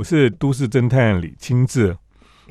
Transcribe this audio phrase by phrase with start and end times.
[0.00, 1.94] 我是都市侦探李清志。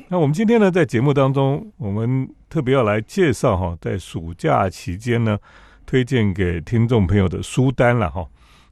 [0.06, 5.36] 那我们今天呢，在节目当中，我们特别要来介绍哈，在暑假期间呢，
[5.84, 8.24] 推荐给听众朋友的书单了哈。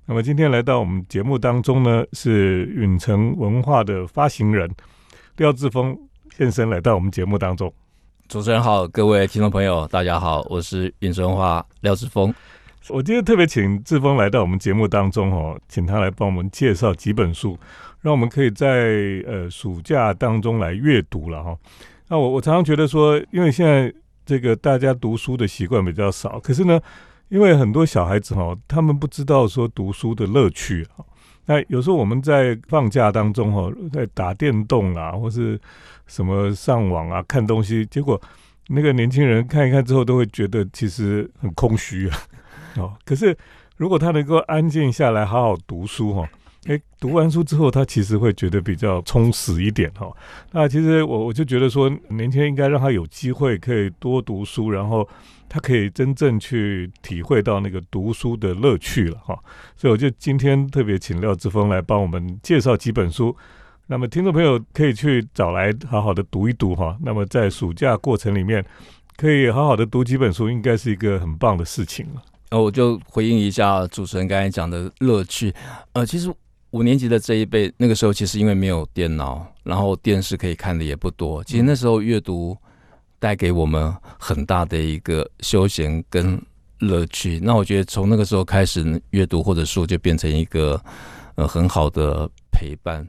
[0.06, 4.70] 那么今天来到我们节目当中呢，是允城文化的发行人
[5.38, 5.98] 廖志峰
[6.36, 7.74] 现身来到我们节目当中。
[8.28, 12.32] 主持人好，各位听众朋友，大家好，我是允城文化廖志峰。
[12.90, 17.58] 我今天特别请志峰来到我们节目当中哦，请他来帮我们介绍几本书。
[18.00, 21.56] 让我们可以在呃暑假当中来阅读了哈。
[22.08, 23.92] 那我我常常觉得说，因为现在
[24.24, 26.80] 这个大家读书的习惯比较少，可是呢，
[27.28, 31.04] 因为很多小孩子哈，他们不知道说读书的乐趣哈。
[31.46, 35.58] 那有时候我们在放假当中哈，在打电动啊，或是
[36.06, 38.20] 什么上网啊看东西，结果
[38.68, 42.18] 那个年轻人看一看之后，都会觉得其实很空虚啊。
[42.76, 43.36] 哦，可是
[43.76, 46.28] 如果他能够安静下来，好好读书哈。
[46.68, 50.06] 哎，读完书之后，他其实会觉得比较充实一点哈。
[50.52, 55.08] 那其实我我就觉得说，年轻人应该让他有机会可以多读书，然后
[55.48, 59.34] 他可以真正去体会到那个读书的乐趣了哈。
[59.78, 63.34] 所以我就今天特别请廖志峰来帮我们介绍几本书，
[63.86, 66.94] 那么听众朋友可以去找来好好的读一读哈。
[67.00, 68.62] 那么在暑假过程里面，
[69.16, 72.22] 可以好好的读几本书，应该是一个很棒的事情了。
[72.50, 75.54] 呃，我就回应一下主持人刚才讲的乐趣，
[75.94, 76.30] 呃，其实。
[76.70, 81.42] 五年级的这一辈，那个时候其实因为没有电脑，然后电视可以看的也不多。
[81.44, 82.56] 其实那时候阅读
[83.18, 86.40] 带给我们很大的一个休闲跟
[86.78, 87.40] 乐趣。
[87.42, 90.78] 那我觉得从那个时候开始，阅读或者书就变成一个
[91.36, 93.06] 呃很好的陪伴。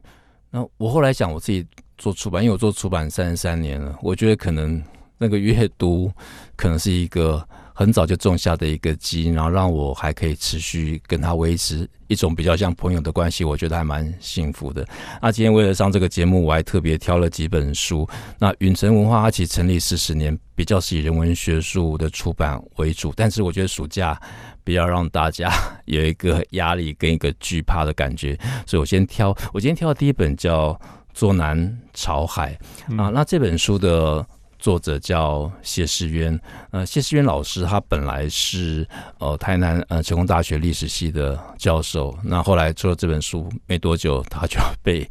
[0.49, 1.65] 那我后来想，我自己
[1.97, 4.81] 做出版，因为我做出版三十三年了，我觉得可能
[5.17, 6.09] 那个阅读
[6.55, 7.45] 可能是一个。
[7.79, 14.85] 很早就种下的一个基因，然后让我还可以持续跟他维持一种比较像朋友的关系，我觉得还蛮幸福的。
[15.21, 18.05] 那今天为了上这个节目，我还特别挑了几本书。
[18.37, 24.21] 那允城文化它其实成立四十年，比较是以人文学术的出版为主，但是我觉得暑假
[24.61, 25.49] 比较让大家
[25.85, 28.37] 有一个压力跟一个惧怕的感觉，
[28.67, 29.29] 所以我先挑。
[29.53, 30.73] 我今天挑的第一本叫
[31.13, 32.59] 《坐南朝海》
[33.01, 34.27] 啊，那这本书的。
[34.59, 36.37] 作者叫谢世渊，
[36.71, 38.85] 呃，谢世渊老师他本来是
[39.17, 45.09] 呃台南呃成功大学历史系的教授，那后来出了这本书没多久，他就被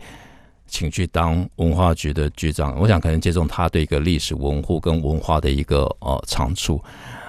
[0.66, 2.78] 请去当文化局的局长。
[2.78, 6.78] 我想可能借重他对一个历史文护跟文化的一个呃长处。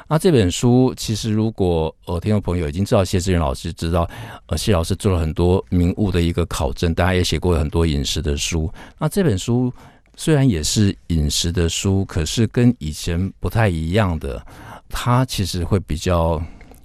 [0.10, 4.10] 那这本书其实如果呃听众朋友已经知道谢世渊老师，知道
[4.48, 8.70] 呃谢老师做了很多名物的一个考证，大家也写过很多饮食的书。
[8.98, 9.74] 那这本书。
[10.20, 14.46] 虽然也是饮食的书，可是跟以前不太一样的，
[14.90, 16.44] 它其实会比较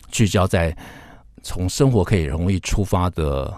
[0.09, 0.75] 聚焦在
[1.43, 3.53] 从生活可以容易出发的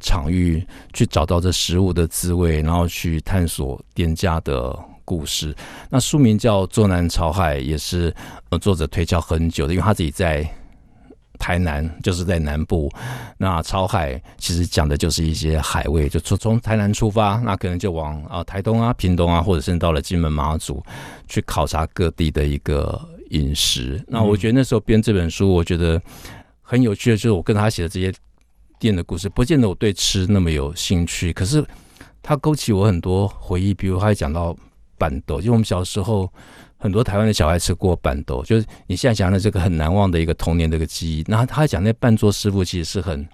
[0.00, 5.54] 场域去找到这食物的滋味，然后去探索店家的故事。
[5.90, 8.14] 那书名叫《坐南朝海》，也是
[8.48, 10.50] 呃作者推敲很久的，因为他自己在。
[11.40, 12.92] 台南就是在南部，
[13.38, 20.84] 那潮海其实讲的就是一些海味，就从从台南出发，那可能就往啊台东啊、屏东啊，或者是到了金门、马祖
[21.26, 24.00] 去考察各地的一个饮食。
[24.06, 26.00] 那我觉得那时候编这本书，我觉得
[26.60, 28.12] 很有趣的，就是我跟他写的这些
[28.78, 31.64] 店的故事，不见得我对吃那么有兴趣，可是
[32.22, 34.54] 他勾起我很多回忆，比如他讲到
[34.98, 36.30] 板豆，就我们小时候。
[36.80, 41.22] 很多台湾的小孩吃过板豆，就是你现在讲的这个很难忘的一个童年的一个记忆。
[41.28, 43.28] 那他讲那半桌师傅其实是很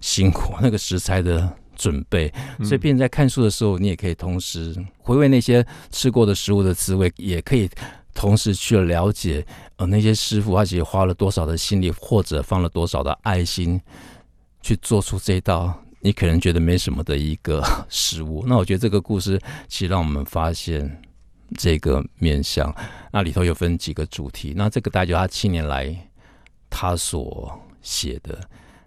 [0.00, 7.68] 辛苦，那个食材的准备，所以变在看书的时候，你也可以同时回味那些吃过的食物的滋味，也可以
[8.14, 9.44] 同时去了解
[9.78, 13.80] 呃那些师傅他其实花了多少的心力，或者放了多少的爱心
[14.62, 18.44] 去做出这道你可能觉得没什么的一个食物。
[18.46, 21.02] 那我觉得这个故事其实让我们发现。
[21.54, 22.74] 这个面向，
[23.10, 24.52] 那里头有分几个主题。
[24.56, 25.94] 那这个大概就他七年来
[26.70, 28.38] 他所写的，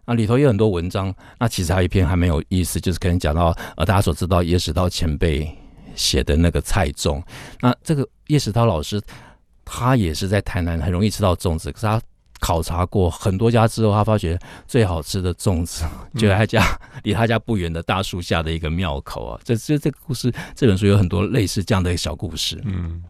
[0.05, 1.13] 那里头有很多文章。
[1.39, 5.49] 那其实还有一篇还蛮有意思，就是可能讲到呃，大家所知道叶石涛前辈
[5.95, 7.21] 写的那个菜粽。
[7.61, 9.01] 那这个叶石涛老师，
[9.63, 12.01] 他也是在台南很容易吃到粽子，可是他。
[12.45, 14.37] 考察过很多家之后，他发觉
[14.67, 15.83] 最好吃的粽子
[16.13, 16.63] 就在他家
[17.01, 19.41] 离他家不远的大树下的一个庙口啊。
[19.43, 22.61] 这这这个故事，这本书有很多类似这样的小故事。
[22.65, 23.01] 嗯，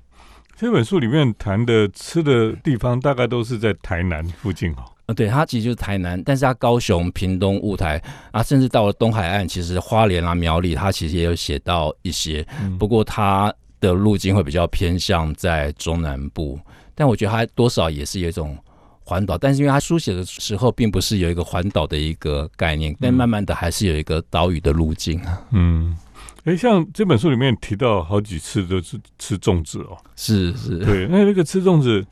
[0.55, 4.85] 这本书里面谈的吃的地方，大概都是在台南附近哦。
[5.07, 8.01] 呃，对，它其实就是台南，但是它高雄、屏东、雾台
[8.31, 12.47] 啊，甚至到了东海岸，其实花莲啊、苗栗，它其实也有写到一些。
[12.79, 16.57] 不过它的路径会比较偏向在中南部，
[16.95, 18.57] 但我觉得它多少也是有一种。
[19.05, 25.41] 环岛，但是因为他书写的时候并不是有一个环岛的一个概念，但慢慢的还是有一个岛屿的路径啊。
[25.51, 25.95] 嗯，
[26.43, 32.03] 哎，像这本书里面提到好几次都是吃粽子哦，是是，对，那那个吃粽子，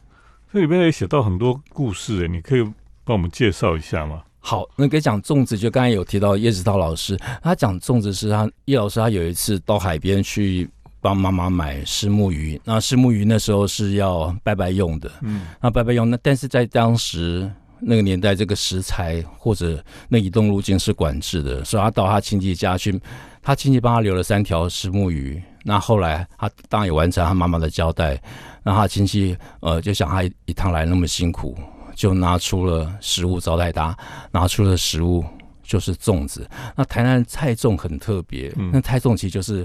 [0.53, 2.61] 这里面也写到很多故事，哎，你可以
[3.03, 4.21] 帮我们介绍一下吗？
[4.39, 10.69] 好，那给讲粽子，就刚才有提到叶子涛老师，他讲粽子是他叶老师，他有一次到海边去
[11.03, 22.99] 帮妈妈买石目鱼，那石目鱼那时候是要拜拜用的，嗯，那拜拜用，那但是在当时那个年代，这个食材或者那移动路径是管制的，所以他到他亲戚家去，
[23.41, 28.19] 他亲戚帮他留了三条石目鱼，那后来他当然也完成他妈妈的交代，
[28.63, 31.55] 那他亲戚呃就想他一趟来那么辛苦。
[31.95, 33.95] 就拿出了食物招待他，
[34.31, 35.23] 拿出了食物
[35.61, 36.49] 就是粽子。
[36.75, 39.63] 那台南菜粽很特别，那菜粽其实就是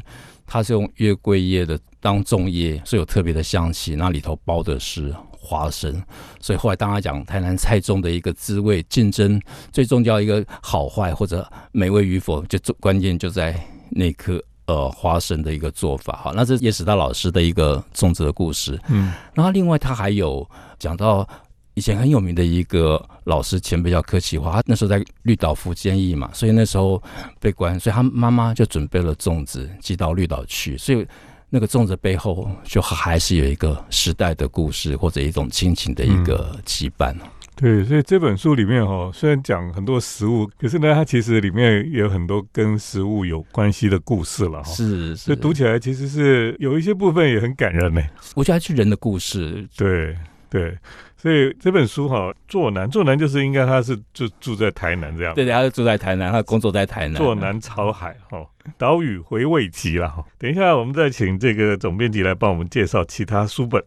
[0.49, 3.95] 它是用月桂叶的当粽叶，是有特别的香气。
[3.95, 6.03] 那里头包的是花生，
[6.41, 9.41] 所以后来大家讲台南菜中的一个滋味竞争，
[9.71, 13.55] 最重要一个好坏或者美味与否，就关键就在
[13.91, 16.19] 那颗呃花生的一个做法。
[16.25, 18.81] 好，那这也是他老师的一个粽子的故事。
[18.89, 20.49] 嗯，然后另外他还有
[20.79, 21.29] 讲到。
[21.79, 27.01] 以前很有名的一个老师前辈叫柯启华，他那时候在绿岛服监狱嘛，所以那时候
[27.39, 31.07] 被关，所以他妈妈就准备了粽子寄到绿岛去，所以
[31.49, 37.15] 那个粽子背后就还是有一个时代的故事或者一种亲情的一个羁绊。
[37.55, 44.73] 对，所以这本书里面哈，虽然讲很多食物，可是呢，它其实里面也有很多跟食物有关系的故事了哈。
[44.73, 48.03] 是，所以读起来其实是有一些部分也很感人呢。
[48.35, 49.65] 我觉得是人的故事。
[49.77, 50.17] 对
[50.51, 50.77] 对。
[51.21, 55.35] 所以这本书哈，坐南坐南就是应该他是就住在台南这样。
[55.35, 57.17] 对对，他是住在台南，他工作在台南。
[57.17, 58.47] 坐南朝海哈，
[58.79, 60.25] 岛屿回味集了哈。
[60.39, 63.83] 等一下我们再请这个总编辑来帮我们介绍其他书本。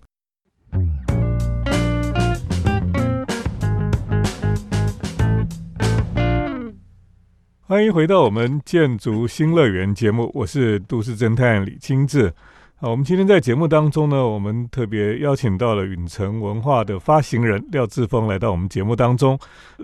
[7.61, 12.33] 欢迎回到我们建筑新乐园节目，我是都市侦探李清志。
[12.81, 19.37] 好，我们今天在节目当中呢，我们特别邀请到了允城文化的发行人廖志峰来到我们节目当中，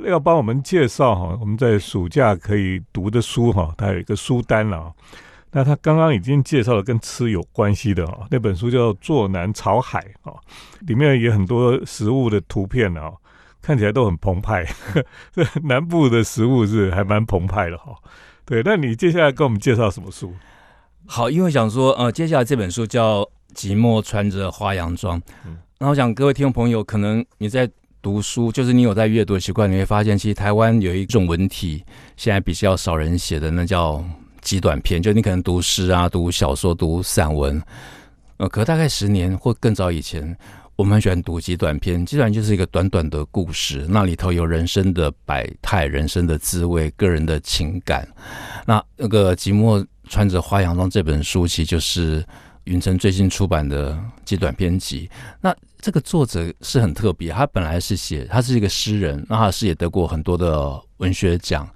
[0.03, 4.91] 要帮我们介绍哈，我们在暑假可以读的书哈，他有一个书单了。
[5.51, 10.33] 那他刚刚已经介绍了跟吃有关系的啊，那本书叫做《坐南朝海》啊，
[10.87, 13.13] 里面也很多食物的图片啊，
[13.61, 14.65] 看起来都很澎湃。
[15.31, 17.93] 这 南部的食物是还蛮澎湃的哈。
[18.43, 20.33] 对，那你接下来跟我们介绍什么书？
[21.09, 23.21] 好，因为想说，呃，接下来这本书叫
[23.55, 25.19] 《寂寞穿着花洋装》，
[25.79, 27.67] 然后想各位听众朋友，可能你在
[28.01, 31.81] 读书，就是你有在阅读的习惯，你会发现，其实台湾有一种文体，
[32.17, 34.03] 现在比较少人写的，那叫
[34.41, 37.59] 极短篇，就你可能读诗啊、读小说、读散文，
[38.35, 40.37] 呃，可大概十年或更早以前，
[40.75, 48.05] 我们很喜欢读极短篇，极短就是一个短短的故事，那里头有人生的百态、人生的滋味、个人的情感，
[48.65, 49.83] 那那个寂寞。
[50.07, 52.25] 穿着花洋装这本书，其实就是
[52.63, 55.09] 云城最新出版的极短篇集。
[55.39, 61.69] 那这个作者是很特别，他本来是写，他是一个诗人，那他是也得过很多的文学奖。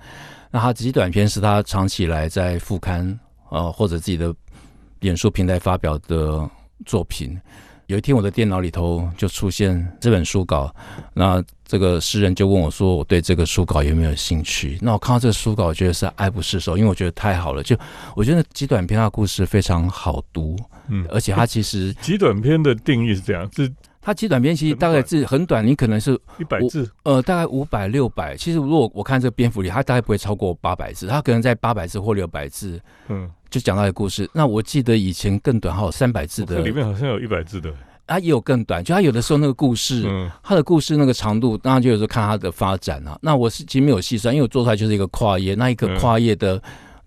[0.49, 3.17] 那他极短篇是他长期以来在副刊
[3.49, 4.33] 呃或者自己的
[5.01, 6.49] 演说平台发表的
[6.85, 7.39] 作品。
[7.91, 10.73] 有一天，我的电脑里头就出现这本书稿，
[11.13, 17.61] 那这个诗人就问我说：“我对这个书稿有没有兴趣？”那我看到这个书稿，我觉得是爱不释手，因为我觉得太好了。
[17.61, 17.75] 就
[18.15, 20.55] 我觉得极短篇的故事非常好读，
[20.87, 28.37] 嗯，而且它其实极短篇的定义是这样，是它极短篇其实大概字很短，你可能是一百字，呃，大概五百六百。
[28.37, 33.29] 其实如果我看这个篇幅里，它大概不会超过八百字，它可能在八百字或六百字，嗯。
[33.51, 37.71] 就讲到一个故事，那我记得以前更短，还有三百字的，里面好像有一百字的，
[38.05, 38.83] 啊也有更短。
[38.83, 40.03] 就它有的时候那个故事，
[40.41, 43.19] 它的故事那个长度，当然就有时候看它的发展啊。
[43.21, 46.59] 那我是其实没有细算，因为我做出来就是一个跨页，那一个跨页的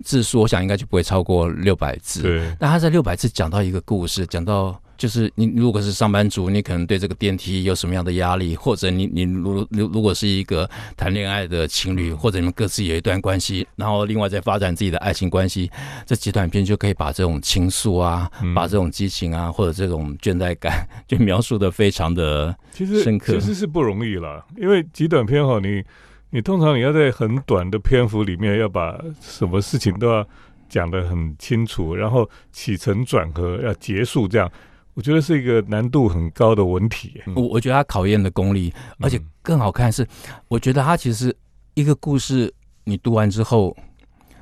[0.04, 2.22] 字数，我想应该就不会超过六百字。
[2.22, 4.78] 对，那他在六百字讲到一个故事，讲到。
[5.04, 15.70] 就是你如果是上班族，你可能对这个电梯有什么样的压力，或者你你如如如果是一个谈恋爱的情侣，或者你们各自有一段关系，然后另外再发展自己的爱情关系，
[16.06, 23.34] 这几短片就可以把这种情愫啊，把这种激情啊，或者这种倦怠感， 就描述的非常的其实深刻。
[23.34, 25.84] 其实是不容易了，因为极短片哈，你
[26.30, 30.26] 你通常你要在很短的篇幅里面要把什么事情都要
[30.66, 34.50] 讲得很清楚，然后起承转合要结束这样。
[34.94, 37.20] 我觉得是一个难度很高的文体。
[37.36, 40.06] 我我觉得它考验的功力，而且更好看是，
[40.48, 41.36] 我觉得它其实
[41.74, 42.52] 一个故事，
[42.84, 43.76] 你读完之后，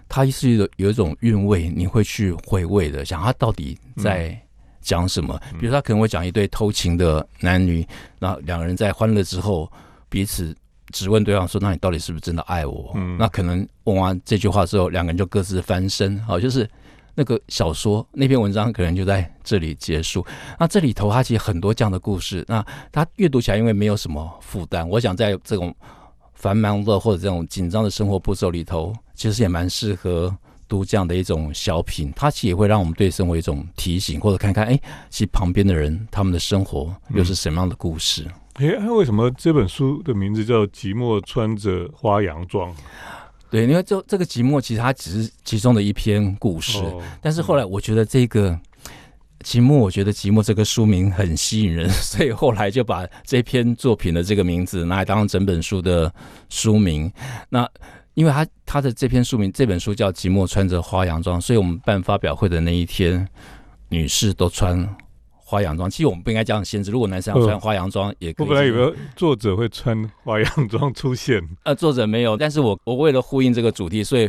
[0.09, 4.38] 它是有有一种韵味，你会去回味的，想它到底在
[4.80, 5.40] 讲什么。
[5.59, 7.87] 比如他可能会讲一对偷情的男女，
[8.18, 9.71] 那两个人在欢乐之后，
[10.09, 10.54] 彼此
[10.90, 16.18] 质问对方说：“那你到底是不是真的爱我？”那可能问完这句话之后，两个人就各自翻身。
[16.25, 16.68] 好，就是
[17.14, 20.25] 那个小说那篇文章可能就在这里结束。
[20.59, 25.75] 那这里头它其实很多这样的故事，那它阅读起来因为没有什么负担，我想在这种
[26.35, 30.35] 繁忙的或者这种紧张的生活步骤里头，其实也蛮适合
[30.66, 32.12] 读这样的一种小品。
[32.16, 38.26] 它其实也会让我们对生活一种提醒，或者看看哎，其实旁边的人他们的生活又是什么样的故事。
[38.54, 42.71] 哎，为什么这本书的名字叫《寂寞穿着花洋装》？
[43.52, 46.82] 对，因为这这个寂寞其实它只是其中的一篇故事，
[47.21, 48.59] 但是后来我觉得这个
[49.44, 56.11] 寂寞，我觉得寂寞这个书名很吸引人， 所以后来就把这篇作品的这个名字拿来当整本书的
[56.49, 57.12] 书名。
[57.50, 57.68] 那
[58.14, 63.28] 因为他他的这篇书名，这本书叫《寂寞穿着花洋装》，所以我们办发表会的那一天，
[63.90, 64.88] 女士都穿。
[65.52, 66.90] 花洋装，其实我们不应该这样限制。
[66.90, 68.47] 如果男生要穿花洋装，也可以。
[68.47, 72.38] 我本来以为作者会穿花洋装出现， 呃，作者没有。
[72.38, 74.26] 但是我我为了呼应这个主题，所以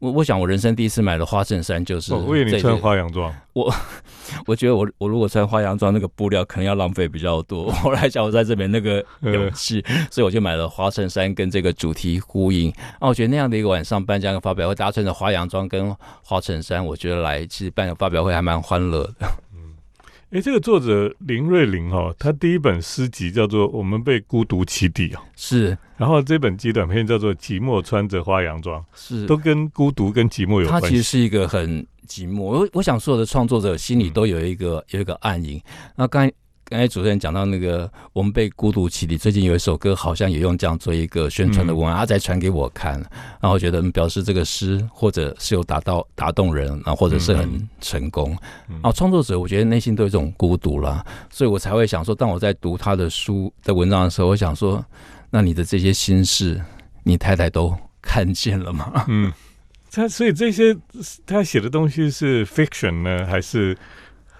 [0.00, 2.12] 我我想我人生第一次买的花衬衫就是。
[2.12, 3.72] 我为你穿花洋装，我
[4.44, 7.72] 我觉得我我如果穿花洋装，那个布料可能要浪费比较多。
[7.80, 12.70] 后来想我在这边那个勇气，所以我就买了花衬衫跟这个主题呼应。
[12.98, 19.26] 啊，我觉得那样的一个晚上颁奖发表会，大家穿着花洋装跟花衬衫，我觉得来其实办个发表会还蛮欢乐的。
[20.30, 25.76] 哎，这个作者林瑞玲哈，他第一本诗集叫做《我们被孤独起底》啊，是。
[25.96, 30.80] 然后这本极短篇叫做《寂寞穿着花洋装》，是，都跟孤独跟寂寞有关。
[30.80, 32.42] 他其实是一个很寂寞。
[32.42, 35.60] 我我想所有的创作者心里都有一个有一个暗影。
[35.94, 36.32] 那刚才。
[36.68, 39.16] 刚才主持人讲到那个，我们被孤独起底。
[39.16, 42.94] 最近有一首歌，好像也用这样做一个宣传的文案，他才传给我看，
[43.40, 48.36] 然后觉得表示这个诗或者是有达到打动人，然后或者是很成功。
[48.66, 54.84] 然后创作者，我觉得内心都有一种孤独啦，所以我才会想说，当我在读他的书的文章的时候，我想说，
[55.30, 56.60] 那你的这些心事，
[57.04, 59.04] 你太太都看见了吗？
[59.06, 59.32] 嗯，
[59.92, 60.76] 他所以这些
[61.24, 63.78] 他写的东西是 fiction 呢，还是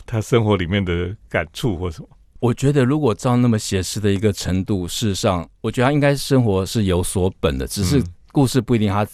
[0.05, 2.09] 他生活里面的感触或什么？
[2.41, 8.03] 我觉得，如果照那么写实的一个程度，事实上，我觉得他应该生活是有所本的，只是
[8.33, 9.07] 故事不一定他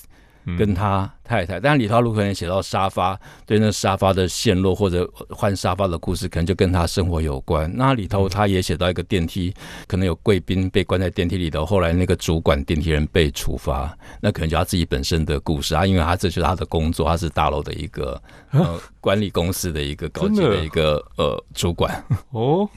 [0.58, 1.60] 跟他太太。
[1.60, 7.70] 但是李涛如可能写到沙发，对那沙发的陷落或者换沙发的故事，可能就跟他生活有关。
[7.76, 9.54] 那里头他也写到一个电梯，
[9.86, 22.68] 可能有贵宾被关在电梯里头，后来那个主管电梯人被处罚，那可能就他自己本身的故事啊，因为他这就是他的工作，他是大楼的一个呃 管理公司的一个高级的一个呃主管 哦。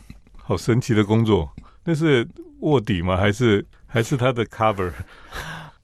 [0.47, 1.49] 好神奇的工作，
[1.83, 2.27] 那是
[2.59, 3.17] 卧底吗？
[3.17, 4.91] 还是还是他的 cover？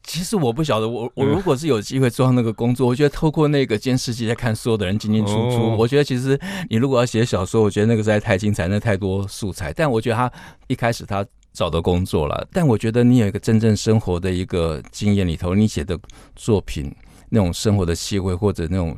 [0.04, 6.40] 其实我不晓得，我我如果是有机会做到那个工作，我觉得透过那个监视器在看所有的人进进出出，我觉得其实
[6.70, 9.74] 你如果要写小说，我觉得那个实在太精彩，那太多素材。
[9.74, 10.32] 但我觉得他
[10.68, 15.98] 一开始他找的工作了，但我觉得你有一个真正生活的一个经验里头，你写的
[16.36, 16.94] 作品
[17.30, 18.96] 那种生活的气味或者那种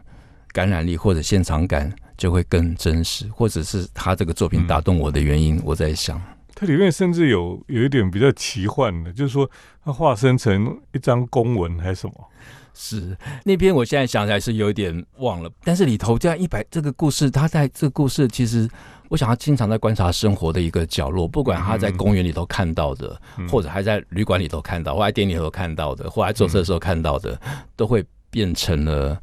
[0.51, 1.93] 感染力或者现场感。
[2.24, 6.22] 就会更真实，或者是他这个作品打动我的原因，我在想，
[6.56, 9.51] 它里面甚至有有一点比较奇幻的，就是说
[9.84, 12.13] 它化身成一张公文还是什么？
[12.74, 18.70] 是那篇，我现在想起来是有一点忘了，但是里头这样一百这个故事，他在这个故事其实，
[19.10, 27.38] 我想他经常在观察生活的一个角落，不管他在公园里头看到的，或者还在旅馆里头看到，或在店里头看到的，或在坐车的时候看到的，
[27.75, 29.22] 都会变成了。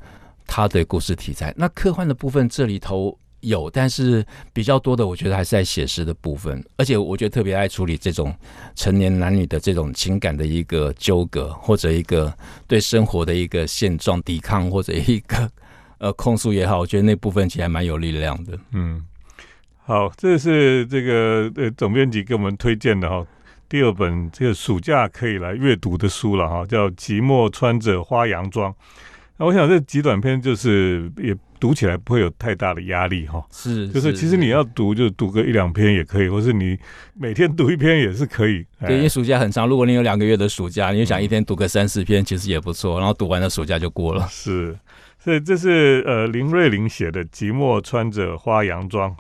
[0.52, 6.60] 他的故事题材，那科幻的部分这里头有，但是比较多的，我觉得还是在写实的部分。
[6.76, 8.34] 而且我觉得特别爱处理这种
[8.74, 15.48] 成年男女的这种情感的一个纠葛，或者一个对生活的一个现状抵抗，或者一个
[15.98, 18.58] 呃控诉也好，我觉得那部分其实还蛮有力量的。
[18.72, 19.06] 嗯，
[19.84, 23.24] 好，这是这个呃总编辑给我们推荐的哈，
[23.68, 28.72] 第二本这个暑假可以来阅读的书了哈，叫《寂寞穿着花洋装》。
[29.40, 36.78] 那我想这极短篇就是也读起来不会有太大的压力哈，是，就是其实你要读就读个一两篇也可以，或是你
[37.14, 38.66] 每天读一篇也是可以。
[38.86, 42.98] 对，因为暑假很长，如果你有两个月的暑假，你就想一天读个三四篇，其实也不错。
[42.98, 44.26] 然后读完了暑假就过了。
[44.28, 44.78] 是，
[45.18, 49.10] 所以这是呃林瑞玲写的《寂寞穿着花洋装》。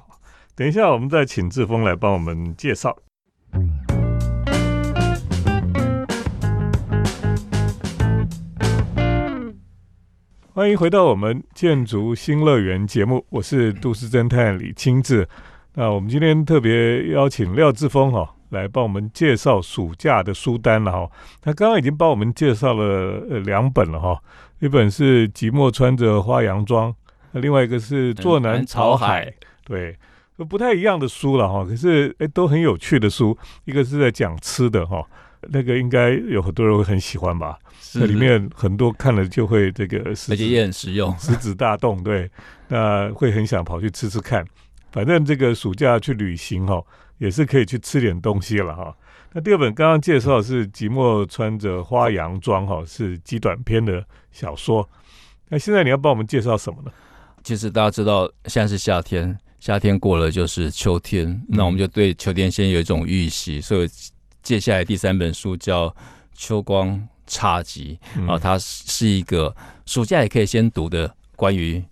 [0.54, 2.94] 等一下我们再请志峰来帮我们介绍。
[10.52, 15.26] 欢迎回到我们建筑新乐园节目，我是都市侦探李清志。
[15.74, 21.08] 那我们今天特别邀请廖志峰哈来帮我们介绍暑假的书单了哈。
[21.40, 24.20] 他刚刚已经帮我们介绍了呃两本了哈，
[24.58, 26.90] 一本是《寂寞穿着花洋装》，
[27.30, 29.26] 那另外一个是《坐南朝海》。
[29.64, 29.96] 对，
[30.48, 33.38] 不太一样的书了哈，可是哎都很有趣的书。
[33.66, 35.06] 一个是在讲吃的哈，
[35.48, 37.58] 那个应该有很多人会很喜欢吧。
[37.94, 42.02] 那里面很多看了就会这个，而且也很实用，食指大动。
[42.02, 42.30] 对，
[42.68, 44.44] 那会很想跑去吃吃看。
[44.92, 46.82] 反正这个暑假去旅行哈，
[47.18, 48.94] 也是可以去吃点东西了哈。
[49.32, 54.88] 那第二本刚刚介绍是《寂寞穿着花洋装》哈，是极短篇的小说。
[55.48, 56.90] 那现在你要帮我们介绍什么呢？
[57.42, 63.88] 其实大家知道，现在是夏天，夏天过了就是秋天，那我们就对秋天先有一种预习，所以
[64.42, 65.88] 接下来第三本书叫
[66.34, 67.98] 《秋光差集》
[68.30, 69.54] 啊，它是一个
[69.86, 71.82] 暑假也可以先读的关于。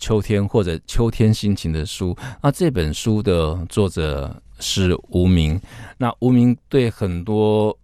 [0.00, 5.60] 秋天或者秋天心情的书，那这本书的作者是无名。
[5.96, 7.76] 那无名对很多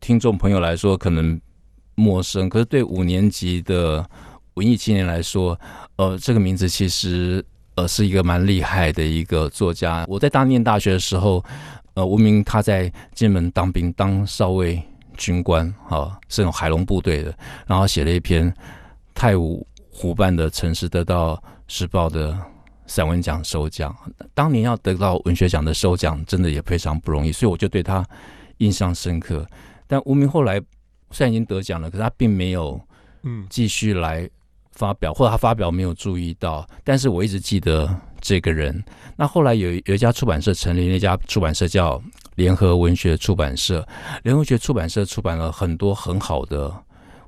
[0.00, 1.40] 听众朋友来说可能
[1.96, 4.08] 陌生，可是对五年级的
[4.54, 5.58] 文艺青年来说，
[5.96, 10.04] 呃，这个名字其实呃是一个蛮厉害的一个作家。
[10.06, 11.44] 我在大念大学的时候，
[11.96, 14.80] 呃，无名他在金门当兵，当少尉
[15.16, 17.36] 军官，哈，是那种海龙部队的，
[17.66, 18.54] 然后写了一篇
[19.12, 21.42] 太武湖畔的城市，得到。
[21.68, 22.38] 时报的
[22.86, 23.92] 散文奖首奖，
[24.34, 28.06] 当年要得到文学奖的首奖，真的也非常不容易，所以我就对他
[28.58, 29.44] 印象深刻。
[29.88, 30.62] 但吴明后来
[31.10, 32.80] 虽然已经得奖了，可是他并没有
[33.24, 34.30] 嗯继续来
[34.70, 36.64] 发表，或者他发表没有注意到。
[36.84, 37.92] 但是我一直记得
[38.26, 38.84] 这个人。
[39.14, 42.02] 那后来有有一家出版社成立，那家出版社叫
[42.34, 43.86] 联合文学出版社。
[44.24, 46.74] 联合文学出版社出版了很多很好的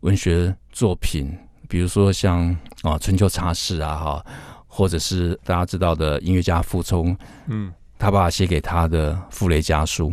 [0.00, 1.33] 文学作品。
[1.69, 4.26] 比如说像啊春秋茶室啊哈，
[4.67, 10.11] 或者是大家知道的音乐家傅聪，嗯，他爸爸写给他的《傅雷家书》，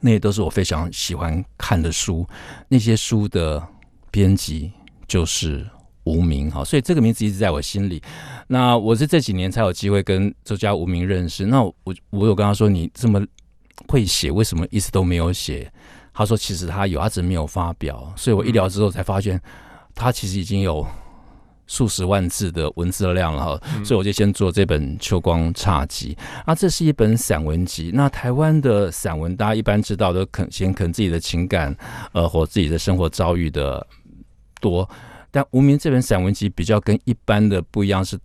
[0.00, 2.26] 那些都是我非常喜欢看的书。
[2.68, 3.62] 那些书的
[4.10, 4.72] 编辑
[5.06, 5.64] 就是
[6.06, 8.02] 无名哈，所以这个名字一直在我心里。
[8.48, 11.44] 那我是这几年才有机会跟周家无名认识。
[11.44, 11.74] 那我
[12.08, 13.22] 我有跟他说：“你这么
[13.88, 15.70] 会写，为什么一直都没有写？”
[16.14, 19.38] 他说：“其实他有，他只是没有发表。”所以我一聊之后才发现。
[19.98, 20.86] 他其实已经有
[21.66, 27.90] 数十万字的文字量了哈，所以我就先做这本《秋光侘集》啊，这是一本散文集。
[27.94, 31.74] 那台湾的散文，大家一般知道都肯先肯自己的情感，
[32.12, 33.86] 呃，或自己的生活遭遇的
[34.60, 34.86] 多。
[35.30, 38.18] 但无名这本散文集比较跟一般的不一样，是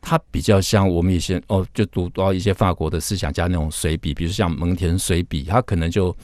[0.00, 6.16] 它比较像我们以前哦，就读到一些法国的思想家那种随笔，比如像蒙田随笔，他可能就。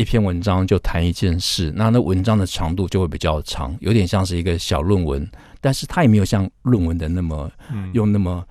[0.00, 5.28] 一篇文章就谈一件事，那那文章的长度就会比较长，有点像是一个小论文，
[5.60, 7.50] 但是它也没有像论文的那么
[7.94, 8.46] 用那么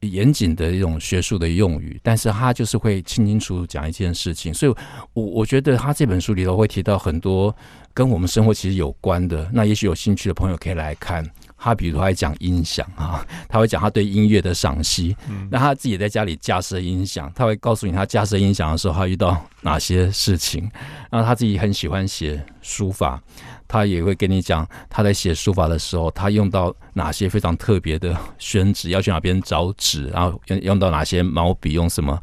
[0.00, 4.74] 严谨的一种学术的用语，但是他就是会清清楚楚讲一件事情，所以
[5.12, 7.54] 我我觉得他这本书里头会提到很多
[7.92, 11.28] 跟我们生活其实有关的，那也许有兴趣的朋友可以来看。
[11.58, 15.16] 他比如还讲音响啊， 他会讲他对音乐的赏析。
[15.50, 20.70] 那他自己在家里架设音响，他会告诉你他架设音响的时候他遇到哪些事情。
[21.10, 23.20] 然后他自己很喜欢写书法，
[23.66, 32.16] 他也会跟你讲他在写书法的时候，他用到哪些非常特别的宣纸，要去哪边找纸，然后用用到哪些毛笔，用什么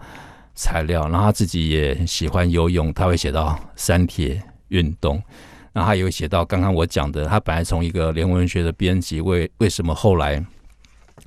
[0.53, 1.09] 材料。
[1.09, 5.21] 然后他自己也喜欢游泳，他会写到三铁运动。
[5.77, 10.41] 那他也会写到刚刚我讲的，他本来从一个连文学的编辑，为为什么后来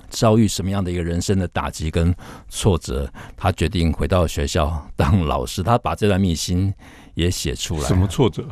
[0.09, 2.11] 遭遇什么样的一个人生的打击跟
[2.49, 3.07] 挫折，
[3.37, 5.61] 他决定回到学校 当老师。
[5.61, 6.73] 他把这段秘辛
[7.13, 7.87] 也写出来。
[7.87, 8.43] 什么挫折？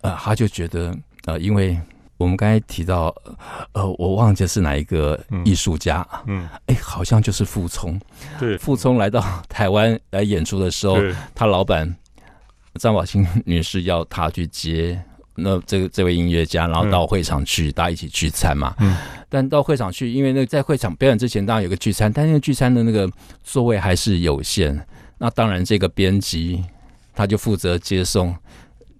[0.00, 0.92] 呃，他就觉得
[1.26, 1.78] 呃，因为
[2.16, 3.14] 我们刚才提到，
[3.74, 8.00] 呃，我忘记是哪一个艺术家，嗯，哎，好像就是傅聪。
[8.40, 10.96] 对，傅聪来到台湾来演出的时候，
[11.36, 11.96] 他老板。
[12.78, 14.98] 张宝清女士要他去接
[15.34, 18.74] 那这个这位音乐家，然后到会场去，大家一起聚餐嘛。
[18.78, 18.96] 嗯。
[19.28, 23.06] 但到会场去，因为那在会场表演之前，当然有个聚餐，但那个聚餐的那个
[23.44, 24.84] 座位还是有限。
[25.18, 26.64] 那当然，这个编辑
[27.14, 28.34] 他就负责接送，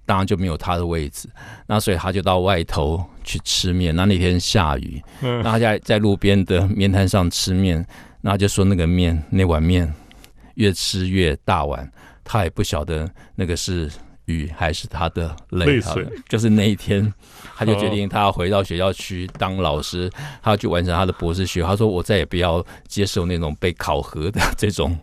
[0.05, 1.29] 当然就没有他的位置。
[1.67, 3.97] 那所以他就到外头去吃面。
[3.97, 7.85] 那那天下雨，嗯，那他在在路边的面摊上吃面，
[8.21, 9.93] 那就说那个面那碗面
[10.57, 11.91] 越吃越大碗。
[12.31, 13.91] 他也不晓得那个是
[14.27, 17.11] 雨还是他的泪水，就是那一天，
[17.57, 20.11] 他就决定他要回到学校去当老师，
[20.43, 21.63] 他要去完成他的博士学。
[21.63, 24.95] 他说：“我再也不要接受那种被考核的这种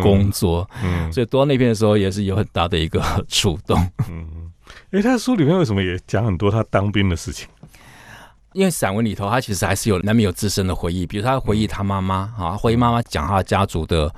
[0.00, 3.78] 工作。”嗯，所以读到那篇的时候，也是有很大的一个触动。
[4.08, 4.50] 嗯，
[4.92, 7.46] 哎，他书里面为什么也讲很多他当兵的事情？
[8.54, 14.10] 因为散文里头，他其实还是有难免有自身的回忆，比如他回忆他妈妈啊，回忆妈妈讲他家族的。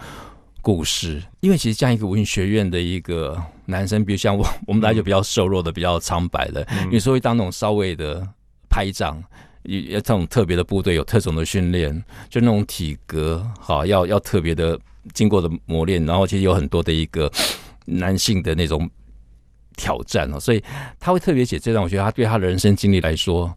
[0.65, 8.27] 故事，因为其实这样一个文学院的一个男生，比如像我， 我们大家就比较瘦弱的，比较苍白的，有时候会当那种稍微的
[8.71, 9.23] 排长，
[9.65, 14.81] 也这种特别的部队有特种的训练，就那种体格好，要要特别的
[15.13, 17.31] 经过的磨练，然后其实有很多的一个
[17.85, 18.89] 男性的那种
[19.77, 20.65] 挑战哦，所以
[20.99, 23.55] 他会特别写这段，我觉得他对他的人生经历来说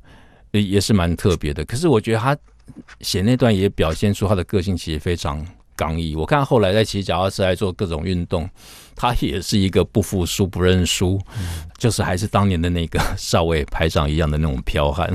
[0.52, 1.64] 也是蛮特别的。
[1.64, 2.38] 可是我觉得他
[3.00, 5.46] 写那段也表现出他的个性其实非常
[5.78, 6.14] 刚毅。
[6.18, 8.50] 我看后来在骑脚踏车来做各种运动，
[8.96, 11.18] 他也是一个不服输、不认输，
[11.78, 15.10] 就是还是当年的那个少尉排长一样的那种剽悍。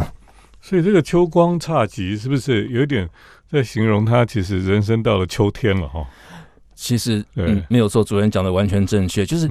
[0.62, 3.07] 所以这个秋光侘寂是不是有点
[3.51, 6.07] 在形容他其实人生到了秋天了哈？
[6.75, 9.51] 其实嗯，没有错，主任讲的完全正确，就是。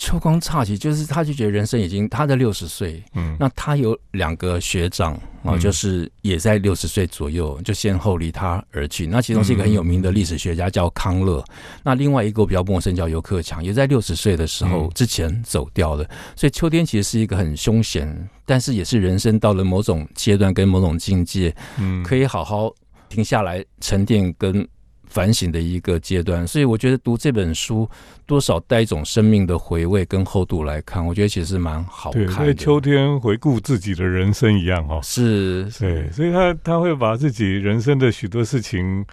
[0.00, 5.12] 秋光乍起，就是他就觉得人生已经他在六十岁，嗯，那他有两个学长
[5.44, 9.06] 啊，就是也在六十岁左右，就先后离他而去。
[9.06, 11.44] 那其中是一个很有名的历史学家叫康乐，
[11.84, 16.08] 那另外一个比较陌生叫尤克强，也在六十岁的时候之前走掉了。
[16.34, 22.72] 所以秋天其实是一个很凶险，但是也是人生到了某种阶段跟某种境界，嗯，可以好好
[23.10, 24.66] 停下来沉淀跟。
[25.10, 27.86] 反省的一个阶段，所以我觉得读这本书
[28.24, 32.44] 多少带一种生命的回味跟厚度来看，我觉得其实蛮好看。
[32.44, 35.00] 对，秋天回顾自己的人生一样哦。
[35.02, 39.04] 是，对，所以他他会把自己人生的许多事情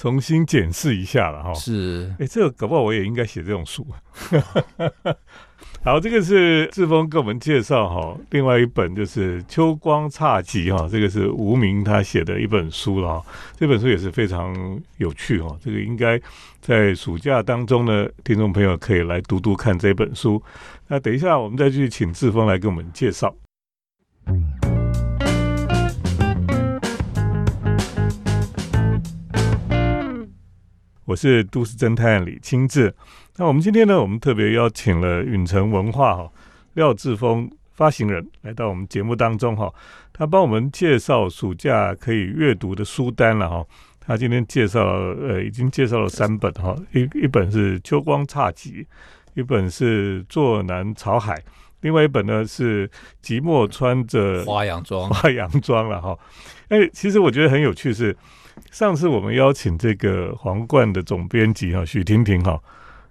[0.00, 1.52] 重新检视一下了哈。
[1.52, 3.86] 是，哎，这个搞不好我也应该写这种书。
[5.84, 13.26] 好，这个是志峰给我们介绍哈，另外一本就是《秋光侘寂》哈，这个是吴明他写的一本书了哈，
[13.58, 16.18] 这本书也是非常有趣哈，这个应该
[16.62, 20.42] 在暑假当中呢，听众朋友可以来读读看这本书。
[20.88, 23.34] 那等一下我们再去请志峰来给我们介绍。
[31.10, 32.94] 我是都市侦探李清志。
[33.34, 36.30] 那我们今天呢，我们特别邀请了允城文化哈
[36.74, 39.74] 廖志峰发行人来到我们节目当中哈，
[40.12, 43.66] 他帮我们介绍暑假可以阅读的书单了哈。
[43.98, 48.68] 他今天介绍呃，已经介绍了三本哈，一一本是《秋光侘寂》，
[49.34, 51.34] 一本是《坐南朝海》，
[51.80, 52.88] 另外一本呢是
[53.20, 56.16] 《寂寞穿着花洋装》花洋装了哈。
[56.68, 58.16] 哎，其实我觉得很有趣是。
[58.70, 62.60] 上次我们邀请这个皇冠的总编辑哈许婷婷哈，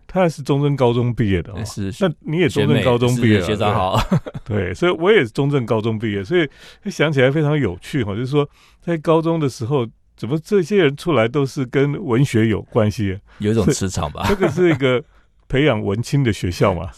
[0.08, 3.99] 她是中正高中毕业的，是那你也中正高中毕业，学长好，
[4.45, 6.47] 对，所以我也是中正高中毕业，所以
[6.89, 8.49] 想起来非常有趣哈，就是说
[8.82, 14.25] 在高中的时候，怎么这些人出来都是跟文学有关系，有一种磁场吧？
[14.28, 15.04] 这个是一个
[15.47, 16.89] 培养文青的学校嘛，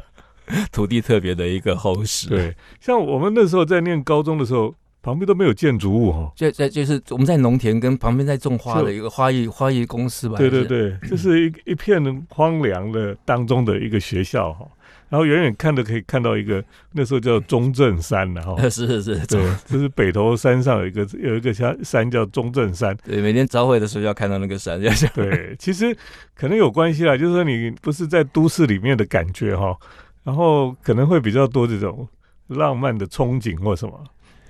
[0.70, 2.28] 土地特别的一个厚实。
[2.28, 4.74] 对，像我们那时候在念高中的时候。
[5.04, 10.38] 旁边都没有建筑物哈，就在就是我们在农田跟旁边在种花的一个花艺花艺公司吧。
[10.38, 14.66] 对对对， 这是一一片荒凉的当中的一个学校哈，
[15.10, 18.56] 然后远远看的可以看到一个那时候叫中正山的 哈。
[18.70, 22.96] 是是是，对，就 是北头山上有一个有一个山山叫中正山。
[23.04, 24.80] 对，每天早会的时候要看到那个山。
[25.14, 25.94] 对，其实
[26.34, 29.76] 可能有关系啦，就是说你不是在都市里面的感觉哈，
[30.22, 32.08] 然后可能会比较多这种
[32.46, 34.02] 浪漫的憧憬或什么。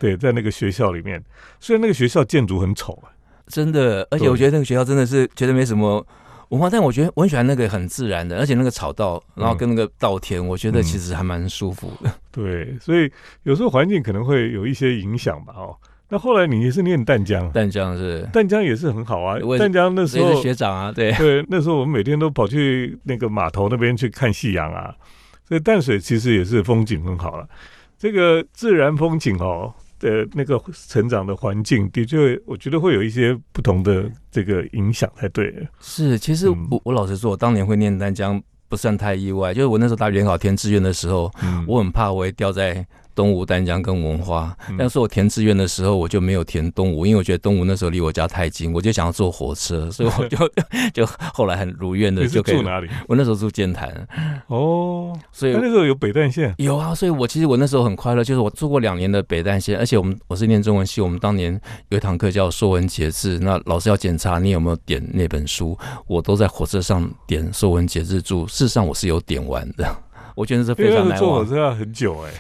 [0.04, 1.24] 对，在那个学校里面，
[1.60, 3.08] 虽然那个学校建筑很丑啊，
[3.46, 6.06] 真的，而且我觉得那个学校真的是觉得没什么
[6.50, 12.12] 文化，但我觉得我很喜欢那个很自然的，而且那个草道，然后跟那个稻田，我觉得其实还蛮舒服的。
[12.30, 13.10] 对，所以
[13.44, 15.54] 有时候环境可能会有一些影响吧。
[15.56, 15.74] 哦，
[16.10, 19.38] 那后来你也是念淡江，淡江是淡江也是很好啊。
[19.58, 24.94] 淡江那时候学长啊，对对，那时候我们每天都跑去那个码头那边去看夕阳啊，
[25.48, 27.48] 所以淡水其实也是风景很好了。
[27.96, 29.72] 这个自然风景哦。
[30.04, 35.66] 的那个成长的环境，的确，我觉得会有一些不同的这个影响才对。
[35.80, 41.30] 是，其实我我老实说，我当年会念丹江不算太意外，就是我那时候大联考填志愿的时候，
[41.66, 42.86] 我很怕我会掉在。
[43.14, 50.36] 东吴、丹江跟文化，但是我填志愿的时候，我就没有填东吴，因为我觉得东吴那时候离我家太近，我就想要坐火车， 所以我就
[50.92, 52.88] 就后来很如愿的就可以住哪里？
[53.08, 54.06] 我那时候住建潭。
[54.48, 69.96] 哦，所以那时候有北淡线，有啊，所以我其实我那时候很快乐，就是我做过两年的北淡线，而且我们我是念中文系，我们当年有一堂课叫《说文解字》，那老师要检查你有没有点那本书，我都在火车上点《说文解字注》，事实上我是有点完的，
[70.34, 71.18] 我觉得是非常难忘。
[71.18, 72.30] 坐火车要很久哎。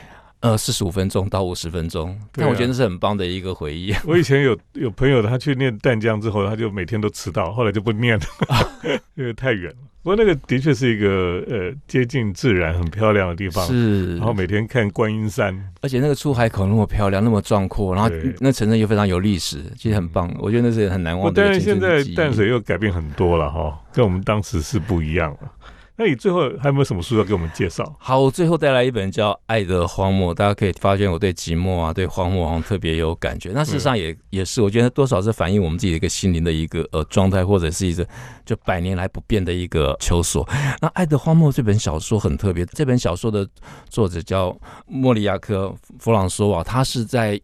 [0.44, 3.94] 呃，四十五分钟到五十分钟，但我觉得是很棒的一个回忆。
[4.04, 8.24] 我以前有有朋友，他去念淡江之后，他就每天都迟到，后来就不念了，
[9.16, 9.76] 因为太远了。
[10.02, 13.66] 不过那个的确是一个呃接近自然、很漂亮的地方。
[13.66, 20.30] 是，然后每天看观音山，而且那个出海口那么漂亮、那么壮阔，然后那城镇又非常有历史，其实很棒。
[20.38, 21.42] 我觉得那是很难忘的。
[21.42, 25.50] 但是现在淡水又改变很多了哈，跟我们当时是不一样了。
[25.96, 27.94] 那你最后还有没有什么书要给我们介绍？
[27.98, 33.52] 好，我最后带来一本叫《爱的荒漠》，大家可以发现我对寂寞啊、对荒漠好像特别有感觉。
[33.54, 38.04] 那事实上也也是，我觉得多少是反映我们自己的一个心灵的一个呃状态，或者是一个
[38.44, 40.44] 就百年来不变的一个求索。
[40.80, 43.48] 那《爱的荒漠》这本小说很特别，这本小说的
[43.88, 45.66] 作者叫莫里亚克·
[46.00, 47.40] 弗朗索瓦，他是在。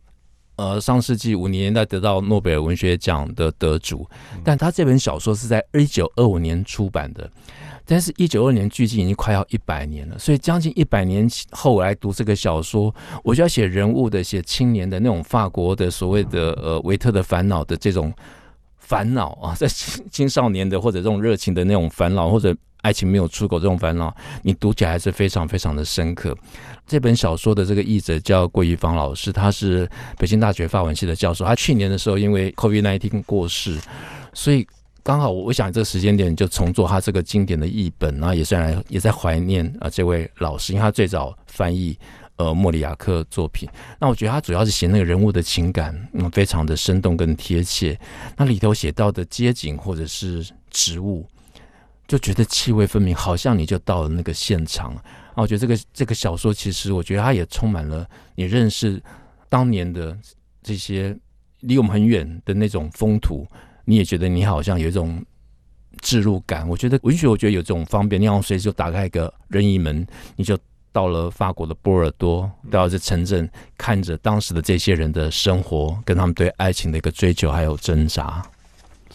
[0.56, 4.06] 呃上世纪五零年代得到诺贝尔文学奖的得主，
[4.44, 7.30] 但他这本小说是在一九二五年出版的。
[7.92, 18.14] 但是，一九二年距今已经快要一百年了，所以将近一百年后来读这个小说，我就要写人物的、写青年的那种法国的所谓的呃维特的烦恼的这种
[18.78, 26.32] 烦恼啊， 在青青少年的或者这种热情的那种烦恼，或者爱情没有出口这种烦恼，你读起来还是非常非常的深刻。
[26.86, 33.76] 这本小说的这个译者叫桂玉芳老师，他是北京大学法文系的教授，他去年的时候因为 COVID-19 过世，
[34.32, 34.64] 所以。
[35.02, 41.98] 刚好我想这个时间点就重做他这个经典的译本，然后也算来也在怀念啊这位老师，因为他最早翻译
[42.36, 43.68] 呃莫里亚克作品。
[43.98, 47.98] 那我觉得他主要是写那个人物的情感，嗯，非常的生动跟贴切。
[48.36, 51.26] 那里头写到的街景或者是植物，
[52.06, 54.94] 就觉得气味分明，好像你就到了那个现场。
[54.94, 59.02] 啊，我觉得这个这个小说其实我觉得它也充满了你认识
[59.48, 60.16] 当年的
[60.62, 61.16] 这些
[61.60, 63.46] 离我们很远的那种风土。
[63.90, 65.20] 你也觉得你好像有一种
[66.00, 70.56] 置入感，我觉得文学，我觉得有这种方便，你好像随时就打开一个任意门，你就
[70.92, 78.40] 到了法国的波尔多，到这城镇，看着当时的这些人的生活，跟他们对爱情的一个追求还有挣扎。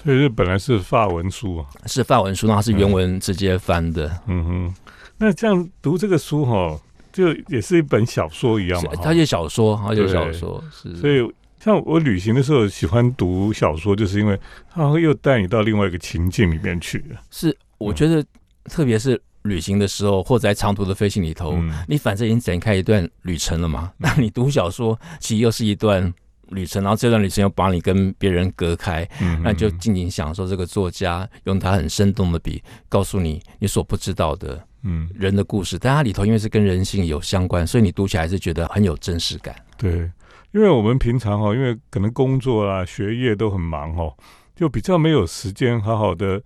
[0.04, 4.12] 所以这本来是法文书啊，是法文书，那是原文直接翻的。
[4.28, 4.76] 嗯哼，
[5.18, 6.78] 那这样读这个书哈，
[7.14, 11.26] 就也是一本小说一样嘛，它就小说，它就小说，是所以。
[11.66, 17.04] 像我旅行的时候喜欢读小说，就是因为它会又带你到另外一个情境里面去。
[17.32, 18.24] 是，我觉得
[18.66, 23.92] 特别是旅行的时候，或者在长途的飞行里头，你反正已经展开一段旅程了嘛。
[23.98, 26.14] 那你读小说，其实又是一段
[26.50, 29.04] 旅程，然后这段旅程又把你跟别人隔开，
[29.42, 35.80] 那就尽情享受这个作家用他很生动的笔，告诉你你所不知道的，嗯，人的故事。
[35.80, 39.56] 但它里头因为是跟人性有相关，所以你读起来是觉得很有真实感。
[39.80, 40.08] 对。
[40.56, 44.10] 因为我们平常哈，因为可能工作啊、学业都很忙哈，
[44.56, 46.42] 就比较没有时间好好的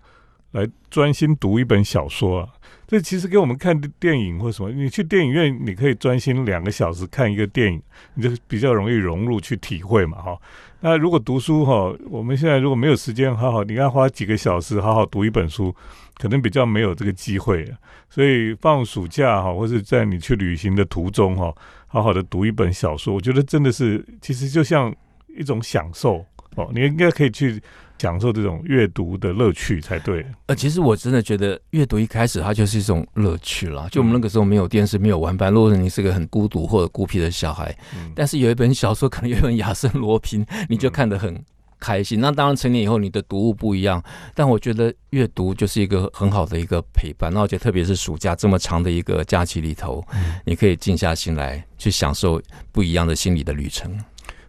[0.53, 2.49] 来专心读一本小说啊。
[2.87, 7.79] 这其实给我们看电影或什么，你去电影院你可以专心两个小时看一个电影，
[8.15, 10.35] 你就比较容易融入去体会嘛哈。
[10.79, 15.71] 那如果读书哈，我们现在如果没有时间好好，你要花几个小时好好读一本书，
[16.15, 17.71] 可能比较没有这个机会。
[18.09, 21.53] 所以放暑假哈，或者在你去旅行的途中哈。
[21.91, 24.95] 好好的读一本小说，我觉得真的是，其实就像
[25.37, 26.23] 一种享受
[26.55, 26.69] 哦。
[26.73, 27.59] 你应该可以去
[27.97, 30.23] 享受这种阅读的乐趣才对。
[30.45, 33.87] 呃，其实我真的觉得阅读一开始它就是一种乐趣啦。
[33.91, 37.75] 就我们那个时候没有电视，没有玩伴，如果你是个很孤独或者孤僻的小孩，
[38.15, 41.43] 但是有一本小说，可能有一本亚森罗平，你就看得很。
[41.79, 44.03] 开心，那当然成年以后你的读物不一样，
[44.35, 47.31] 但我觉得阅读就是一个很好的一个陪伴。
[47.33, 50.05] 那我觉得特别是暑假这么长的一个假期里头，
[50.45, 53.97] 你可以静下心来去享受不一样的心理的旅程。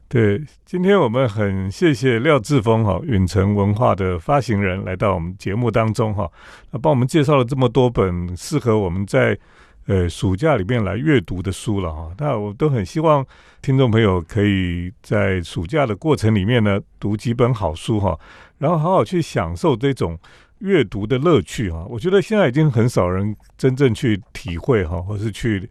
[0.08, 6.28] 对，今天我们很谢谢廖志峰哈，远程文化的发行人来到我们节目当中哈，
[6.72, 9.38] 那帮我们介绍了这么多本适合我们在。
[9.86, 13.26] 呃，暑假里面来阅读的书了哈，那我都很希望
[13.60, 18.16] 听众朋友可以在暑假的过程里面呢，读几本好书哈，
[18.58, 20.16] 然后好好去享受这种
[20.58, 21.84] 阅读的乐趣哈。
[21.88, 25.68] 我觉得现在已经很少人真正去体会哈，或是去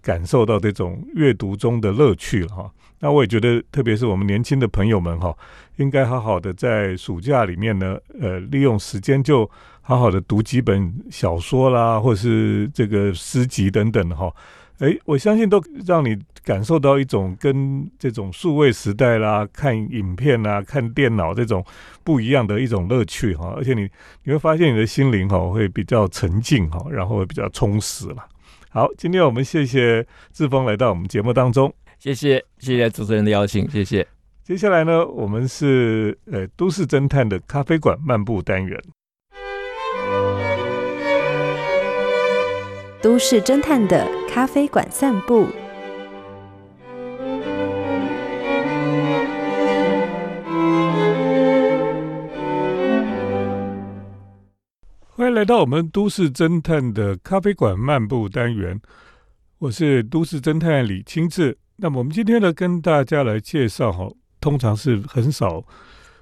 [0.00, 2.70] 感受到这种阅读中的乐趣了哈。
[3.00, 5.36] 那我也觉得，特别是我们年轻的朋友们哈，
[5.76, 9.50] 应该好好的在暑假里面呢，呃，利用时间就。
[9.88, 14.30] 好好的读几本小说啦，或是这个诗集等等的哈，
[14.80, 21.64] 哎，我相信都让你感受到一种跟这种数位时代啦、看影片啦、看电脑这种
[22.04, 23.54] 不一样的一种乐趣哈。
[23.56, 23.88] 而且你
[24.24, 28.16] 你会发现你的心灵哈会比较沉静哈，然后会比较充实了。
[28.68, 34.06] 好，今天我们谢谢志峰来到我们节目当中，谢谢谢谢主持人的邀请，谢谢。
[34.44, 38.78] 接下来呢，我们是呃都市侦探的咖啡馆漫步单元。
[43.00, 45.46] 都市侦探的咖啡馆散步，
[55.06, 58.80] 欢迎来到我们都市侦探的咖啡馆漫步单元。
[59.58, 61.56] 我是都市侦探李清志。
[61.76, 65.64] 那么我们今天呢，跟大家来介绍哈，通常是很少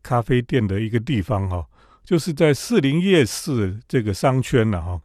[0.03, 1.65] 咖啡店的一个地方哈，
[2.05, 5.01] 就是在四林夜市这个商圈了哈。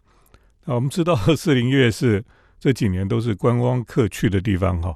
[0.65, 2.23] 那我们知道，四林夜市
[2.59, 4.95] 这几年都是观光客去的地方哈，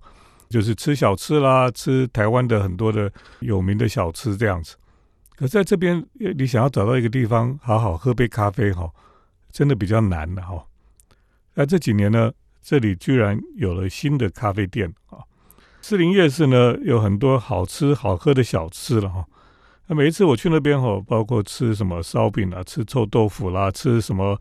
[0.50, 4.76] 就是吃小吃啦，吃台湾的很多的有名的小吃这样子。
[5.36, 6.06] 可在这边，
[6.38, 8.90] 你想要找到一个地方好好喝杯咖啡哈，
[9.52, 10.64] 真的比较难的哈。
[11.56, 15.20] 那这几年呢，这里居然有了新的咖啡店啊，
[15.82, 19.26] 四林夜市呢有很多好吃好喝的小吃了哈。
[19.88, 24.40] 那每一次我去那边哈，包括吃什么烧饼啊，吃臭豆腐啦，吃什么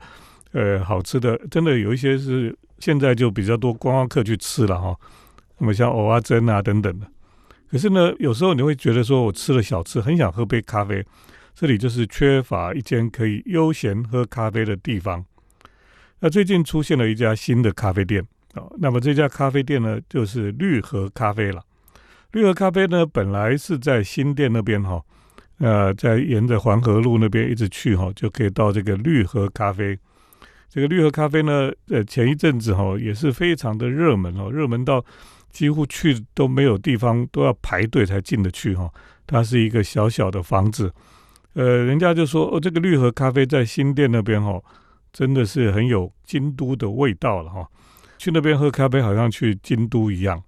[0.55, 4.97] 呃好吃的，真的有一些是现在就比较多观光客去吃了哈。
[5.59, 7.07] 那么像藕啊蒸啊等等的，
[7.71, 11.05] 可是呢，有时候你会觉得说我吃了小吃，很想喝杯咖啡，
[11.55, 15.25] 这里就是缺乏一间可以悠闲喝咖啡的地方。
[16.21, 21.63] 那最近出现了一家新的咖啡店啊，那么这家咖啡店呢，就是绿河咖啡了。
[22.33, 25.03] 绿河咖啡呢，本来是在新店那边哈。
[25.59, 29.97] 呃，在沿着黄河路那边一直去哈，就可以到这个绿河咖啡。
[30.75, 35.05] 这个绿河咖啡呢，呃，前一阵子哈也是非常的热门哦，热门到
[35.53, 38.91] 几乎去都没有地方，都要排队才进得去哈。
[39.25, 40.93] 它是一个小小的房子，
[41.53, 44.61] 呃，人家就说哦，这个绿河咖啡在新店那边哈，
[45.13, 47.65] 真的是很有京都的味道了哈。
[48.19, 50.43] 去那边喝咖啡，好像去京都一样。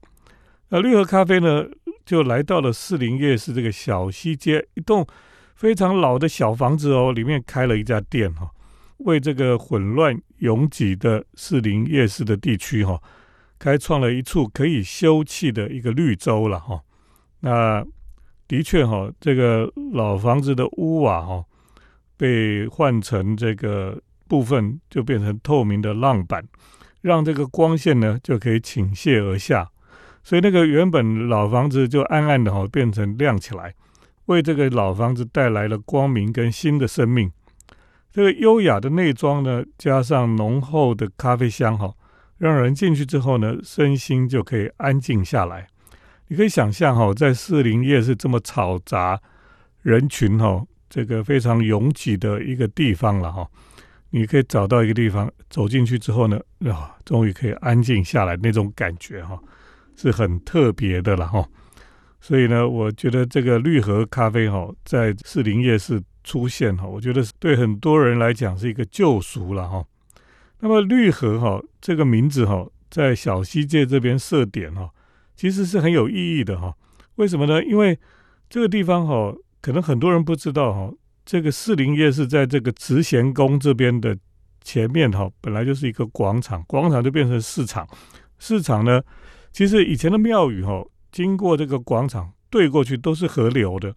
[0.70, 1.64] 那绿河咖啡呢？
[2.04, 5.06] 就来到了士林夜市这个小西街一栋
[5.54, 8.48] 非常老的小房子哦，里面开了一家店哈，
[8.98, 13.00] 为这个混乱拥挤的士林夜市的地区哈，
[13.58, 16.80] 开创了一处可以休憩的一个绿洲了哈。
[17.40, 17.84] 那
[18.48, 21.44] 的确哈，这个老房子的屋瓦哈，
[22.16, 26.42] 被换成这个部分就变成透明的浪板，
[27.02, 29.70] 让这个光线呢就可以倾泻而下。
[30.22, 33.74] 所以那个原本老房子就暗暗的哈，变成亮起来，
[34.24, 37.30] 为这个老房子带来了光明跟新的生命。
[38.16, 41.92] 这个优雅的内装呢，加上浓厚的咖啡香哈，
[42.38, 45.66] 让人进去之后呢，身心就可以安静下来。
[46.28, 49.20] 你可以想象哈，在士林夜是这么嘈杂
[49.82, 53.46] 人群哈，这个非常拥挤的一个地方了哈，
[54.08, 59.38] 你可以找到一个地方走进去之后呢，啊，终于可以安静下来那种感觉哈。
[59.94, 61.46] 是很特别的了哈，
[62.22, 69.86] 所以呢，我觉得这个绿河咖啡哈，在士林夜市出现哈，我觉得对很多人来讲是一个救赎了哈。
[70.60, 74.90] 那么绿河哈这个名字哈，在小西界这边设点哈，
[75.36, 76.74] 其实是很有意义的哈。
[77.14, 77.64] 为什么呢？
[77.64, 77.98] 因为
[78.50, 80.92] 这个地方哈，可能很多人不知道哈，
[81.24, 84.18] 这个四林夜市在这个慈贤宫这边的
[84.62, 87.88] 前面哈，本来就是一个广场，广场就变成市场，
[88.38, 89.00] 市场呢。
[89.52, 93.94] 其实以前的庙宇哈，经过这个广场对过去都是河流的，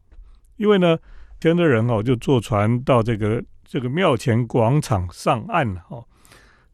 [0.55, 0.97] 因为呢，
[1.39, 6.03] 前的人哦就坐船到这个这个庙前广场上岸了哈。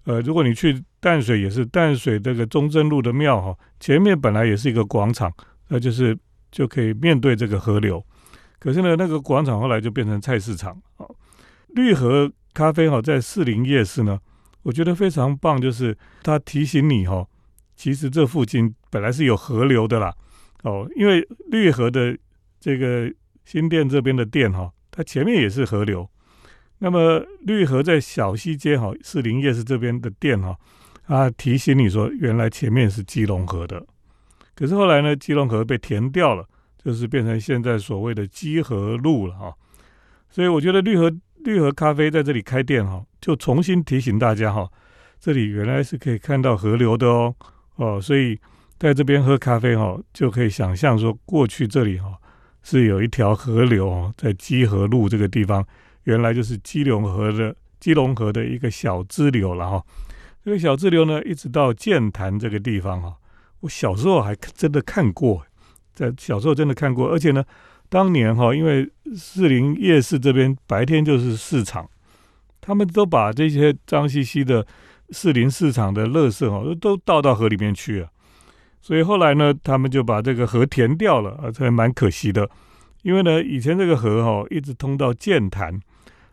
[0.05, 5.33] 呃，如果你去淡水也是淡水这个中正路的庙哈，前面本来也是一个广场，
[5.69, 6.17] 那就是
[6.51, 8.03] 就可以面对这个河流。
[8.59, 11.05] 可是呢，那个广场后来就变成菜市场啊。
[11.69, 14.19] 绿河咖啡哈在士林夜市呢，
[14.61, 17.27] 我觉得非常棒，就是它提醒你哈。
[17.75, 20.13] 其实这附近本来是有河流的啦，
[20.63, 22.17] 哦，因为绿河的
[22.59, 23.11] 这个
[23.45, 26.09] 新店这边的店哈，它前面也是河流。
[26.79, 30.57] 那么绿河在小西街哈，士林夜市这边的店哈，
[31.05, 33.85] 啊提醒你说，原来前面是基隆河的，
[34.53, 36.45] 可是后来呢，基隆河被填掉了，
[36.83, 39.53] 就是变成现在所谓的基河路了哈。
[40.29, 41.09] 所以我觉得绿河
[41.45, 44.69] 绿河咖啡在这里开店哈，就重新提醒大家哈，
[45.17, 47.33] 这里原来是可以看到河流的哦。
[47.77, 48.37] 哦，所以
[48.77, 52.11] 在这边喝咖啡哈，就可以想象说，过去这里哈
[52.65, 55.63] 是有一条河流哦，在基河路这个地方，
[56.05, 59.83] 原来就是基隆河的基隆河的一个小支流了哈。
[60.43, 63.15] 这个小支流呢，一直到建潭这个地方哈，
[63.59, 65.45] 我小时候还真的看过，
[65.93, 67.45] 在小时候真的看过，而且呢，
[67.87, 71.87] 当年哈，因为士林夜市这边白天就是市场，
[72.59, 74.65] 他们都把这些脏兮兮的。
[75.11, 78.09] 士林市场的垃圾哦，都倒到河里面去了，
[78.85, 82.47] 所以后来呢，他们就把这个河填掉了啊，这还蛮可惜的。
[83.01, 85.79] 因为呢，以前这个河哈一直通到建潭，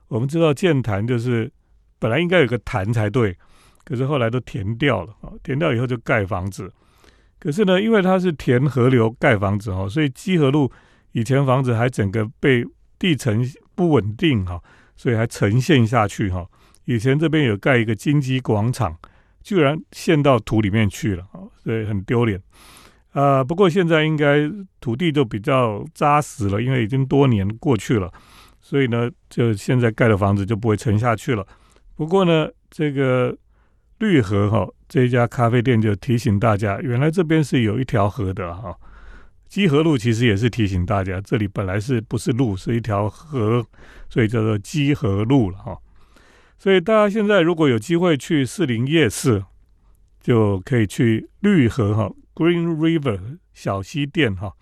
[0.08, 1.50] 我们知道建潭就是
[1.98, 3.34] 本来应该有个潭才对，
[3.84, 6.70] 可是后来都填掉了啊，填掉以后就盖房子。
[7.38, 10.70] 可是呢，因为它是填河流盖房子哈，所以基河路
[11.12, 12.62] 以前房子还整个被
[12.98, 13.42] 地层
[13.74, 14.60] 不稳定哈，
[14.94, 16.46] 所以还沉陷下去哈。
[16.84, 18.94] 以前这边有盖一个金鸡广场，
[19.42, 21.24] 居然陷到土里面去了，
[21.62, 22.40] 所以很丢脸
[23.12, 23.44] 啊。
[23.44, 24.50] 不过现在应该
[24.80, 28.12] 土地就比较扎实了，因为已经多年过去了，
[28.60, 31.46] 所以呢，就现在盖的房子就不会沉下去了。
[31.94, 33.36] 不过呢，这个
[33.98, 38.74] 绿河哈这一家咖啡店就提醒大家，原来这边是有一条河的哈。
[39.48, 43.62] 基河路其实也是提醒大家，这里本来是不是路，是一条河，
[44.08, 45.76] 所以叫做基河路了哈。
[46.58, 49.44] 所以大家现在如果有机会去士林夜市，
[50.22, 54.52] 就可以去绿河哈 Green River 小溪店哈，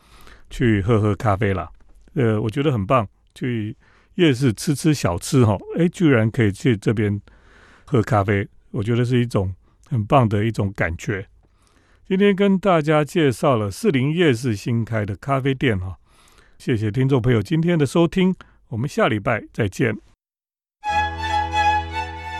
[0.49, 1.71] 去喝喝咖啡啦。
[2.15, 3.77] 呃，我觉得很棒，去
[4.15, 7.21] 夜市吃吃小吃哈，哎，居然可以去这边
[7.85, 9.55] 喝咖啡，我觉得是一种
[9.89, 11.29] 很棒的一种感觉。
[12.09, 15.97] 今天跟大家介绍了四零夜市新开的咖啡店哈，
[16.59, 18.35] 谢谢听众朋友今天的收听，
[18.69, 20.10] 我们下礼拜再见。